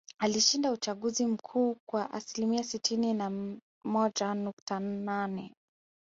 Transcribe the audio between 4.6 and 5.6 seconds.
nane